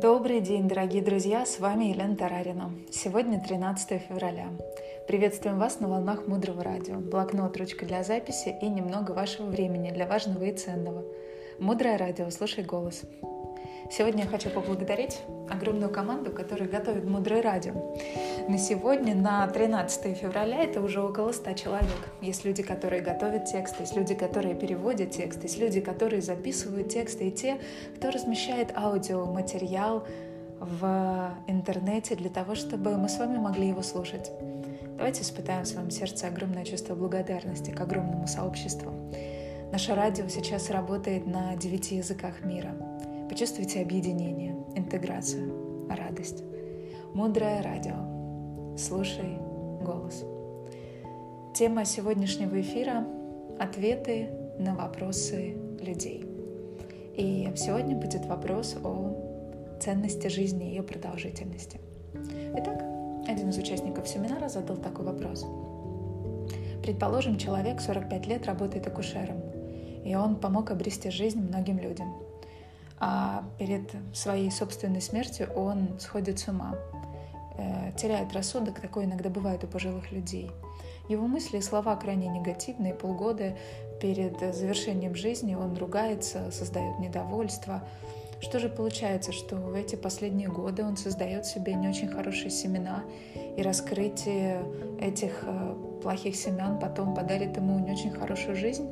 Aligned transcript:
Добрый 0.00 0.40
день, 0.40 0.68
дорогие 0.68 1.02
друзья! 1.02 1.44
С 1.44 1.58
вами 1.58 1.86
Елена 1.86 2.14
Тарарина. 2.14 2.70
Сегодня 2.92 3.40
13 3.40 4.00
февраля. 4.00 4.46
Приветствуем 5.08 5.58
вас 5.58 5.80
на 5.80 5.88
волнах 5.88 6.28
Мудрого 6.28 6.62
радио. 6.62 6.98
Блокнот, 7.00 7.56
ручка 7.56 7.84
для 7.84 8.04
записи 8.04 8.56
и 8.62 8.68
немного 8.68 9.10
вашего 9.10 9.46
времени 9.46 9.90
для 9.90 10.06
важного 10.06 10.44
и 10.44 10.56
ценного. 10.56 11.04
Мудрое 11.58 11.98
радио, 11.98 12.30
слушай 12.30 12.62
голос. 12.62 13.02
Сегодня 13.90 14.22
я 14.22 14.28
хочу 14.28 14.50
поблагодарить 14.50 15.18
огромную 15.50 15.90
команду, 15.90 16.30
которая 16.30 16.68
готовит 16.68 17.04
«Мудрое 17.04 17.42
радио». 17.42 17.72
На 18.48 18.56
сегодня, 18.56 19.14
на 19.14 19.46
13 19.46 20.16
февраля, 20.16 20.64
это 20.64 20.80
уже 20.80 21.02
около 21.02 21.32
100 21.32 21.52
человек. 21.52 22.08
Есть 22.22 22.44
люди, 22.44 22.62
которые 22.62 23.02
готовят 23.02 23.44
тексты, 23.44 23.82
есть 23.82 23.94
люди, 23.94 24.14
которые 24.14 24.54
переводят 24.54 25.10
тексты, 25.10 25.42
есть 25.42 25.58
люди, 25.58 25.80
которые 25.80 26.22
записывают 26.22 26.88
тексты, 26.88 27.28
и 27.28 27.30
те, 27.30 27.60
кто 27.96 28.10
размещает 28.10 28.76
аудиоматериал 28.76 30.06
в 30.60 31.34
интернете 31.46 32.16
для 32.16 32.30
того, 32.30 32.54
чтобы 32.54 32.96
мы 32.96 33.08
с 33.08 33.18
вами 33.18 33.36
могли 33.36 33.68
его 33.68 33.82
слушать. 33.82 34.32
Давайте 34.96 35.22
испытаем 35.22 35.64
в 35.64 35.68
своем 35.68 35.90
сердце 35.90 36.26
огромное 36.26 36.64
чувство 36.64 36.94
благодарности 36.94 37.70
к 37.70 37.80
огромному 37.80 38.26
сообществу. 38.26 38.92
Наше 39.70 39.94
радио 39.94 40.26
сейчас 40.28 40.70
работает 40.70 41.26
на 41.26 41.54
девяти 41.56 41.96
языках 41.96 42.42
мира— 42.42 42.74
Почувствуйте 43.28 43.82
объединение, 43.82 44.56
интеграцию, 44.74 45.86
радость. 45.90 46.42
Мудрое 47.12 47.60
радио. 47.60 48.07
Слушай 48.78 49.36
голос. 49.82 50.24
Тема 51.52 51.84
сегодняшнего 51.84 52.60
эфира— 52.60 53.04
ответы 53.58 54.30
на 54.60 54.76
вопросы 54.76 55.56
людей. 55.80 56.24
И 57.16 57.52
сегодня 57.56 57.96
будет 57.96 58.24
вопрос 58.26 58.76
о 58.84 59.78
ценности 59.80 60.28
жизни 60.28 60.68
и 60.68 60.70
ее 60.76 60.84
продолжительности. 60.84 61.80
Итак, 62.56 62.80
один 63.26 63.48
из 63.48 63.58
участников 63.58 64.06
семинара 64.06 64.48
задал 64.48 64.76
такой 64.76 65.06
вопрос. 65.06 65.44
Предположим, 66.80 67.36
человек 67.36 67.80
45 67.80 68.26
лет 68.28 68.46
работает 68.46 68.86
акушером, 68.86 69.42
и 70.04 70.14
он 70.14 70.36
помог 70.36 70.70
обрести 70.70 71.10
жизнь 71.10 71.40
многим 71.40 71.78
людям— 71.78 72.14
а 73.00 73.44
перед 73.58 73.92
своей 74.12 74.50
собственной 74.50 75.00
смертью 75.00 75.48
он 75.54 75.98
сходит 76.00 76.40
с 76.40 76.48
ума, 76.48 76.74
теряет 77.96 78.32
рассудок, 78.32 78.80
такое 78.80 79.04
иногда 79.04 79.30
бывает 79.30 79.64
у 79.64 79.66
пожилых 79.66 80.12
людей. 80.12 80.50
Его 81.08 81.26
мысли 81.26 81.58
и 81.58 81.62
слова 81.62 81.96
крайне 81.96 82.28
негативные, 82.28 82.94
полгода 82.94 83.56
перед 84.00 84.38
завершением 84.54 85.14
жизни 85.14 85.54
он 85.54 85.76
ругается, 85.76 86.50
создает 86.50 86.98
недовольство. 86.98 87.82
Что 88.40 88.60
же 88.60 88.68
получается, 88.68 89.32
что 89.32 89.56
в 89.56 89.74
эти 89.74 89.96
последние 89.96 90.48
годы 90.48 90.84
он 90.84 90.96
создает 90.96 91.46
себе 91.46 91.74
не 91.74 91.88
очень 91.88 92.08
хорошие 92.08 92.50
семена, 92.50 93.02
и 93.56 93.62
раскрытие 93.62 94.62
этих 95.00 95.40
э, 95.42 95.74
плохих 96.02 96.36
семян 96.36 96.78
потом 96.78 97.14
подарит 97.14 97.56
ему 97.56 97.80
не 97.80 97.90
очень 97.90 98.12
хорошую 98.12 98.54
жизнь? 98.54 98.88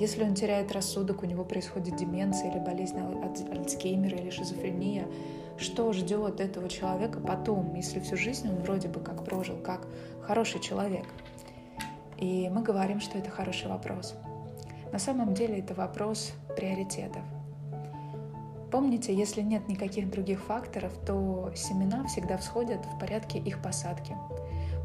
Если 0.00 0.24
он 0.24 0.34
теряет 0.34 0.72
рассудок, 0.72 1.22
у 1.22 1.26
него 1.26 1.44
происходит 1.44 1.96
деменция 1.96 2.50
или 2.50 2.58
болезнь 2.58 2.98
Альцгеймера 2.98 4.16
или 4.16 4.30
шизофрения, 4.30 5.06
что 5.58 5.92
ждет 5.92 6.40
этого 6.40 6.70
человека 6.70 7.20
потом, 7.20 7.74
если 7.74 8.00
всю 8.00 8.16
жизнь 8.16 8.48
он 8.48 8.56
вроде 8.62 8.88
бы 8.88 9.00
как 9.00 9.26
прожил, 9.26 9.58
как 9.58 9.86
хороший 10.22 10.58
человек? 10.60 11.04
И 12.16 12.48
мы 12.48 12.62
говорим, 12.62 13.00
что 13.00 13.18
это 13.18 13.28
хороший 13.28 13.68
вопрос. 13.68 14.14
На 14.90 14.98
самом 14.98 15.34
деле 15.34 15.58
это 15.58 15.74
вопрос 15.74 16.32
приоритетов. 16.56 17.22
Помните, 18.72 19.14
если 19.14 19.42
нет 19.42 19.68
никаких 19.68 20.10
других 20.10 20.40
факторов, 20.40 20.92
то 21.06 21.52
семена 21.54 22.06
всегда 22.06 22.38
всходят 22.38 22.80
в 22.86 22.98
порядке 22.98 23.38
их 23.38 23.60
посадки. 23.60 24.16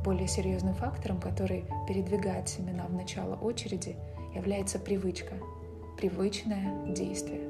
Более 0.03 0.27
серьезным 0.27 0.73
фактором, 0.73 1.21
который 1.21 1.65
передвигает 1.87 2.49
семена 2.49 2.83
в 2.83 2.93
начало 2.93 3.35
очереди– 3.35 3.95
является 4.35 4.77
привычка, 4.77 5.35
привычное 5.97 6.85
действие. 6.93 7.49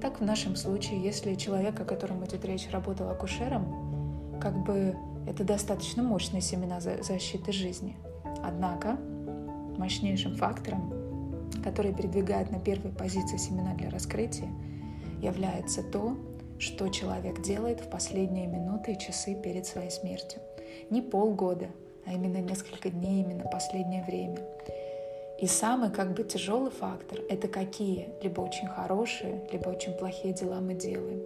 Так 0.00 0.20
в 0.20 0.24
нашем 0.24 0.56
случае, 0.56 1.02
если 1.02 1.34
человек, 1.34 1.78
о 1.80 1.84
котором 1.84 2.24
идет 2.24 2.44
речь, 2.44 2.68
работал 2.70 3.10
акушером, 3.10 4.38
как 4.40 4.56
бы 4.64 4.96
это 5.26 5.44
достаточно 5.44 6.02
мощные 6.02 6.40
семена 6.40 6.80
защиты 6.80 7.52
жизни. 7.52 7.96
Однако 8.42 8.96
мощнейшим 9.76 10.36
фактором, 10.36 10.92
который 11.62 11.92
передвигает 11.92 12.50
на 12.50 12.60
первой 12.60 12.92
позиции 12.92 13.36
семена 13.36 13.74
для 13.74 13.90
раскрытия, 13.90 14.48
является 15.20 15.82
то, 15.82 16.16
что 16.58 16.88
человек 16.88 17.42
делает 17.42 17.80
в 17.80 17.90
последние 17.90 18.46
минуты 18.46 18.92
и 18.92 18.98
часы 18.98 19.34
перед 19.34 19.66
своей 19.66 19.90
смертью. 19.90 20.40
Не 20.90 21.02
полгода, 21.02 21.68
а 22.06 22.12
именно 22.12 22.38
несколько 22.38 22.90
дней, 22.90 23.22
именно 23.22 23.44
последнее 23.44 24.04
время. 24.04 24.38
И 25.38 25.46
самый 25.46 25.90
как 25.90 26.14
бы 26.14 26.24
тяжелый 26.24 26.72
фактор— 26.72 27.20
это 27.28 27.46
какие 27.46 28.08
либо 28.22 28.40
очень 28.40 28.66
хорошие, 28.66 29.40
либо 29.52 29.68
очень 29.68 29.92
плохие 29.92 30.34
дела 30.34 30.60
мы 30.60 30.74
делаем. 30.74 31.22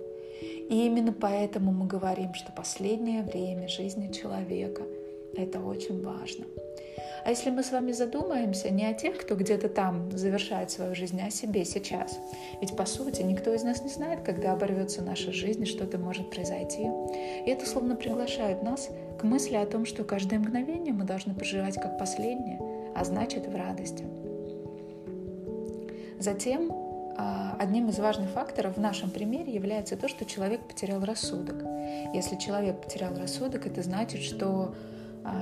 И 0.69 0.87
именно 0.87 1.13
поэтому 1.13 1.73
мы 1.73 1.87
говорим, 1.87 2.35
что 2.35 2.53
последнее 2.53 3.23
время 3.23 3.69
жизни 3.69 4.13
человека— 4.13 4.83
это 5.35 5.61
очень 5.61 6.05
важно. 6.05 6.45
А 7.25 7.31
если 7.31 7.51
мы 7.51 7.63
с 7.63 7.71
вами 7.71 7.93
задумаемся 7.93 8.69
не 8.69 8.85
о 8.85 8.93
тех, 8.93 9.17
кто 9.17 9.35
где-то 9.35 9.69
там 9.69 10.11
завершает 10.11 10.71
свою 10.71 10.95
жизнь, 10.95 11.19
а 11.23 11.29
о 11.29 11.31
себе 11.31 11.65
сейчас. 11.65 12.19
Ведь, 12.61 12.77
по 12.77 12.85
сути, 12.85 13.23
никто 13.23 13.55
из 13.55 13.63
нас 13.63 13.83
не 13.83 13.91
знает, 13.91 14.23
когда 14.23 14.53
оборвется 14.53 15.03
наша 15.03 15.33
жизнь 15.33 15.65
что-то 15.65 15.99
может 15.99 16.31
произойти. 16.31 16.83
И 16.83 17.49
это 17.49 17.65
словно 17.65 17.95
приглашает 17.95 18.63
нас 18.63 18.91
к 19.19 19.23
мысли 19.23 19.55
о 19.55 19.67
том, 19.67 19.87
что 19.87 20.05
каждое 20.05 20.39
мгновение 20.41 20.93
мы 20.93 21.05
должны 21.05 21.33
проживать 21.33 21.77
как 21.77 21.97
последнее— 21.97 22.59
а 23.03 23.05
значит 23.05 23.49
в 23.49 23.57
радости. 23.57 24.05
Затем 26.21 26.71
а, 27.19 27.57
одним 27.59 27.89
из 27.89 27.99
важных 27.99 28.31
факторов 28.31 28.77
в 28.77 28.81
нашем 28.81 29.11
примере 29.11 29.53
является 29.53 29.97
то, 29.97 30.07
что 30.07 30.25
человек 30.25 30.61
потерял 30.61 31.05
рассудок. 31.05 31.65
Если 32.15 32.37
человек 32.37 32.81
потерял 32.81 33.13
рассудок, 33.17 33.67
это 33.67 33.83
значит, 33.83 34.23
что 34.23 34.77
а, 35.25 35.35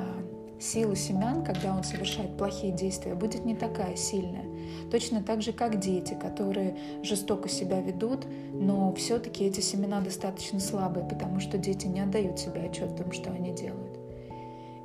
сила 0.58 0.96
семян, 0.96 1.44
когда 1.44 1.76
он 1.76 1.84
совершает 1.84 2.34
плохие 2.38 2.72
действия, 2.72 3.14
будет 3.14 3.44
не 3.44 3.54
такая 3.54 3.94
сильная. 3.94 4.46
Точно 4.90 5.22
так 5.22 5.42
же, 5.42 5.52
как 5.52 5.78
дети, 5.78 6.14
которые 6.14 6.78
жестоко 7.02 7.50
себя 7.50 7.82
ведут, 7.82 8.24
но 8.54 8.94
все-таки 8.94 9.44
эти 9.44 9.60
семена 9.60 10.00
достаточно 10.00 10.60
слабые, 10.60 11.06
потому 11.06 11.40
что 11.40 11.58
дети 11.58 11.86
не 11.86 12.00
отдают 12.00 12.38
себе 12.38 12.62
отчет 12.62 12.92
в 12.92 12.96
том, 12.96 13.12
что 13.12 13.30
они 13.30 13.52
делают. 13.52 13.89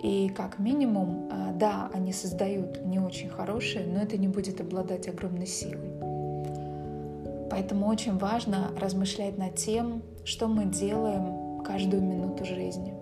И 0.02 0.30
как 0.30 0.60
минимум, 0.60 1.30
а, 1.32 1.52
да, 1.54 1.90
они 1.94 2.14
создают 2.14 2.86
не 2.86 3.00
очень 3.00 3.30
хорошее, 3.30 3.86
но 3.88 4.00
это 4.02 4.18
не 4.18 4.28
будет 4.28 4.62
обладать 4.62 5.08
огромной 5.08 5.48
силой. 5.48 5.92
Поэтому 7.50 7.88
очень 7.88 8.18
важно 8.18 8.72
размышлять 8.80 9.38
над 9.38 9.56
тем, 9.56 10.04
что 10.26 10.48
мы 10.48 10.66
делаем 10.66 11.64
каждую 11.64 12.04
минуту 12.04 12.46
жизни. 12.46 12.94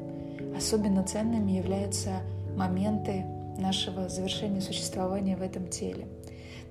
Особенно 0.55 1.03
ценными 1.03 1.51
являются 1.51 2.21
моменты 2.55 3.25
нашего 3.57 4.09
завершения 4.09 4.61
существования 4.61 5.35
в 5.35 5.41
этом 5.41 5.67
теле. 5.67 6.07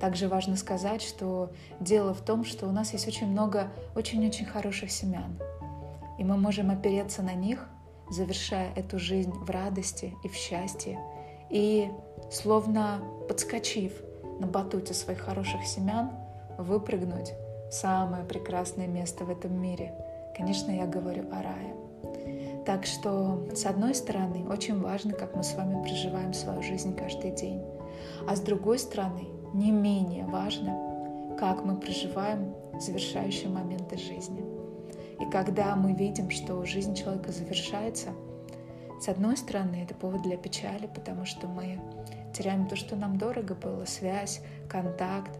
Также 0.00 0.28
важно 0.28 0.56
сказать, 0.56 1.03
что 1.03 1.53
дело 1.81 2.12
в 2.15 2.21
том, 2.21 2.44
что 2.44 2.66
у 2.66 2.72
нас 2.72 2.93
есть 2.93 3.06
очень 3.06 3.27
много 3.28 3.69
очень-очень 3.94 4.47
хороших 4.47 4.91
семян, 4.91 5.39
и 6.19 6.25
мы 6.25 6.37
можем 6.37 6.71
опереться 6.71 7.22
на 7.22 7.34
них 7.34 7.69
завершая 8.12 8.72
эту 8.74 8.98
жизнь 8.98 9.32
в 9.32 9.48
радости 9.50 10.14
и 10.22 10.28
в 10.28 10.34
счастье, 10.34 10.98
и, 11.50 11.90
словно 12.30 13.02
подскочив 13.28 13.92
на 14.40 14.46
батуте 14.46 14.94
своих 14.94 15.20
хороших 15.20 15.64
семян, 15.64 16.10
выпрыгнуть 16.59 17.32
в 17.70 17.74
самое 17.74 18.24
прекрасное 18.24 18.86
место 18.86 19.24
в 19.24 19.30
этом 19.30 19.60
мире. 19.60 19.94
Конечно, 20.36 20.70
я 20.70 20.86
говорю 20.86 21.24
о 21.30 21.42
рае. 21.42 21.74
Так 22.64 22.86
что, 22.86 23.48
с 23.54 23.66
одной 23.66 23.94
стороны, 23.94 24.47
очень 24.48 24.80
важно, 24.80 25.12
как 25.12 25.34
мы 25.34 25.42
с 25.42 25.54
вами 25.54 25.82
проживаем 25.82 26.32
свою 26.32 26.62
жизнь 26.62 26.94
каждый 26.94 27.32
день. 27.32 27.62
А 28.28 28.36
с 28.36 28.41
другой 28.41 28.78
стороны, 28.78 29.28
не 29.53 29.70
менее 29.70 30.26
важно, 30.26 31.36
как 31.38 31.65
мы 31.65 31.76
проживаем 31.76 32.54
завершающие 32.78 33.48
моменты 33.48 33.97
жизни. 33.98 34.52
И 35.22 35.30
когда 35.30 35.77
мы 35.77 35.92
видим, 35.92 36.30
что 36.30 36.65
жизнь 36.65 36.97
человека 36.97 37.30
завершается, 37.30 38.09
с 39.01 39.09
одной 39.09 39.36
стороны, 39.36 39.84
это 39.84 39.95
повод 39.95 40.22
для 40.22 40.36
печали, 40.36 40.89
потому 40.92 41.27
что 41.27 41.47
мы 41.47 41.80
теряем 42.34 42.66
то, 42.66 42.74
что 42.74 42.97
нам 42.97 43.19
дорого 43.19 43.54
было, 43.54 43.84
связь, 43.84 44.42
контакт. 44.69 45.39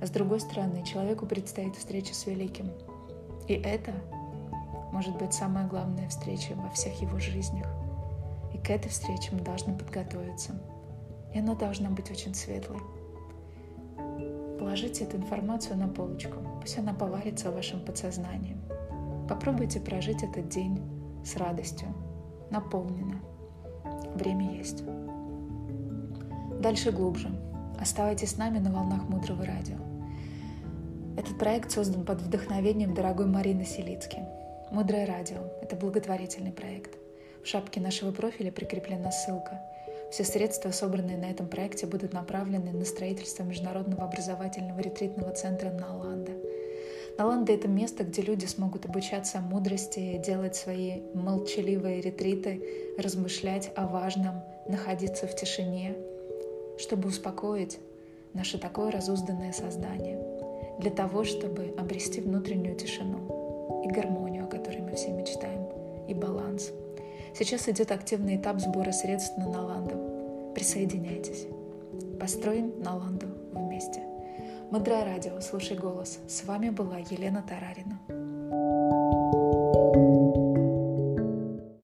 А 0.00 0.06
с 0.06 0.10
другой 0.10 0.38
стороны, 0.38 0.84
человеку 0.84 1.26
предстоит 1.26 1.74
встреча 1.74 2.14
с 2.14 2.26
великим. 2.26 2.70
И 3.48 3.54
это 3.54 3.92
может 4.92 5.18
быть 5.18 5.34
самая 5.34 5.66
главная 5.66 6.08
встреча 6.08 6.54
во 6.54 6.70
всех 6.70 7.02
его 7.02 7.18
жизнях. 7.18 7.66
И 8.52 8.58
к 8.58 8.70
этой 8.70 8.88
встрече 8.88 9.30
мы 9.32 9.40
должны 9.40 9.76
подготовиться. 9.76 10.52
И 11.34 11.40
она 11.40 11.56
должна 11.56 11.90
быть 11.90 12.08
очень 12.08 12.34
светлой. 12.36 12.78
Положите 14.60 15.02
эту 15.02 15.16
информацию 15.16 15.76
на 15.76 15.88
полочку. 15.88 16.36
Пусть 16.60 16.78
она 16.78 16.94
поварится 16.94 17.50
в 17.50 17.54
вашем 17.54 17.80
подсознании. 17.80 18.56
Попробуйте 19.28 19.80
прожить 19.80 20.22
этот 20.22 20.48
день 20.48 20.80
с 21.24 21.36
радостью, 21.36 21.88
наполненно. 22.50 23.20
Время 24.14 24.56
есть. 24.56 24.84
Дальше 26.60 26.92
глубже. 26.92 27.30
Оставайтесь 27.80 28.30
с 28.30 28.36
нами 28.36 28.58
на 28.58 28.72
волнах 28.72 29.08
Мудрого 29.08 29.44
Радио. 29.44 29.76
Этот 31.16 31.38
проект 31.38 31.70
создан 31.70 32.04
под 32.04 32.20
вдохновением 32.22 32.94
дорогой 32.94 33.26
Марины 33.26 33.64
Селицки. 33.64 34.18
Мудрое 34.70 35.06
радио– 35.06 35.38
это 35.62 35.76
благотворительный 35.76 36.52
проект. 36.52 36.96
В 37.42 37.46
шапке 37.46 37.80
нашего 37.80 38.10
профиля 38.10 38.50
прикреплена 38.50 39.12
ссылка. 39.12 39.60
Все 40.10 40.24
средства, 40.24 40.70
собранные 40.70 41.16
на 41.16 41.26
этом 41.26 41.48
проекте, 41.48 41.86
будут 41.86 42.12
направлены 42.12 42.72
на 42.72 42.84
строительство 42.84 43.42
Международного 43.42 44.04
образовательного 44.04 44.80
ретритного 44.80 45.32
центра 45.32 45.70
Наланда. 45.70 46.32
Наланда– 47.18 47.52
это 47.54 47.68
место, 47.68 48.04
где 48.04 48.22
люди 48.22 48.46
смогут 48.46 48.86
обучаться 48.86 49.40
мудрости, 49.40 50.20
делать 50.24 50.56
свои 50.56 51.02
молчаливые 51.14 52.00
ретриты, 52.00 52.96
размышлять 52.98 53.70
о 53.76 53.86
важном, 53.86 54.42
находиться 54.68 55.26
в 55.26 55.36
тишине– 55.36 55.94
чтобы 56.78 57.08
успокоить 57.08 57.78
наше 58.32 58.58
такое 58.58 58.90
разузданное 58.90 59.52
создание, 59.52 60.18
для 60.80 60.90
того, 60.90 61.24
чтобы 61.24 61.74
обрести 61.78 62.20
внутреннюю 62.20 62.76
тишину 62.76 63.82
и 63.84 63.88
гармонию, 63.88 64.44
о 64.44 64.48
которой 64.48 64.80
мы 64.80 64.94
все 64.94 65.10
мечтаем, 65.10 65.68
и 66.08 66.14
баланс. 66.14 66.72
Сейчас 67.34 67.68
идет 67.68 67.90
активный 67.90 68.36
этап 68.36 68.60
сбора 68.60 68.92
средств 68.92 69.36
на 69.38 69.48
Наланду. 69.48 70.52
Присоединяйтесь. 70.54 71.46
Построим 72.18 72.74
Наланду 72.82 73.26
вместе. 73.52 74.00
Мудрое 74.70 75.04
радио, 75.04 75.40
слушай 75.40 75.76
голос. 75.76 76.18
С 76.26 76.44
вами 76.44 76.70
была 76.70 76.98
Елена 76.98 77.42
Тарарина. 77.42 77.98